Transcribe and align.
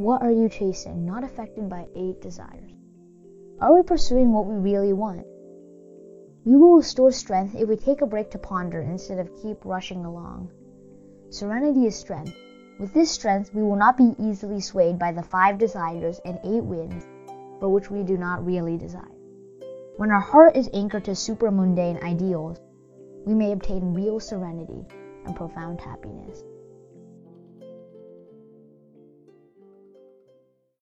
What 0.00 0.22
are 0.22 0.30
you 0.30 0.48
chasing, 0.48 1.04
not 1.04 1.24
affected 1.24 1.68
by 1.68 1.86
eight 1.94 2.22
desires? 2.22 2.72
Are 3.60 3.74
we 3.74 3.82
pursuing 3.82 4.32
what 4.32 4.46
we 4.46 4.54
really 4.54 4.94
want? 4.94 5.26
We 6.46 6.56
will 6.56 6.76
restore 6.76 7.12
strength 7.12 7.54
if 7.54 7.68
we 7.68 7.76
take 7.76 8.00
a 8.00 8.06
break 8.06 8.30
to 8.30 8.38
ponder 8.38 8.80
instead 8.80 9.18
of 9.18 9.36
keep 9.42 9.62
rushing 9.62 10.06
along. 10.06 10.48
Serenity 11.28 11.84
is 11.84 11.96
strength. 11.96 12.32
With 12.78 12.94
this 12.94 13.10
strength, 13.10 13.52
we 13.52 13.62
will 13.62 13.76
not 13.76 13.98
be 13.98 14.14
easily 14.18 14.62
swayed 14.62 14.98
by 14.98 15.12
the 15.12 15.22
five 15.22 15.58
desires 15.58 16.18
and 16.24 16.40
eight 16.44 16.64
winds 16.64 17.06
for 17.58 17.68
which 17.68 17.90
we 17.90 18.02
do 18.02 18.16
not 18.16 18.42
really 18.42 18.78
desire. 18.78 19.18
When 19.98 20.10
our 20.10 20.18
heart 20.18 20.56
is 20.56 20.70
anchored 20.72 21.04
to 21.04 21.10
supramundane 21.10 22.02
ideals, 22.02 22.58
we 23.26 23.34
may 23.34 23.52
obtain 23.52 23.92
real 23.92 24.18
serenity 24.18 24.82
and 25.26 25.36
profound 25.36 25.78
happiness. 25.78 26.42